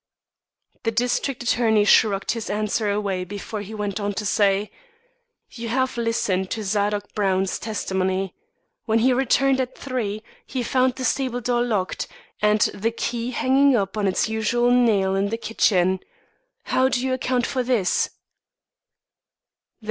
The 0.81 0.89
district 0.89 1.43
attorney 1.43 1.85
shrugged 1.85 2.33
this 2.33 2.49
answer 2.49 2.89
away 2.89 3.23
before 3.23 3.61
he 3.61 3.75
went 3.75 3.99
on 3.99 4.15
to 4.15 4.25
say: 4.25 4.71
"You 5.51 5.69
have 5.69 5.95
listened 5.95 6.49
to 6.49 6.63
Zadok 6.63 7.13
Brown's 7.13 7.59
testimony. 7.59 8.33
When 8.85 8.97
he 8.97 9.13
returned 9.13 9.61
at 9.61 9.77
three, 9.77 10.23
he 10.47 10.63
found 10.63 10.95
the 10.95 11.05
stable 11.05 11.39
door 11.39 11.61
locked, 11.61 12.07
and 12.41 12.61
the 12.73 12.89
key 12.89 13.29
hanging 13.29 13.75
up 13.75 13.95
on 13.95 14.07
its 14.07 14.27
usual 14.27 14.71
nail 14.71 15.13
in 15.15 15.29
the 15.29 15.37
kitchen. 15.37 15.99
How 16.63 16.89
do 16.89 17.05
you 17.05 17.13
account 17.13 17.45
for 17.45 17.61
this?" 17.61 18.09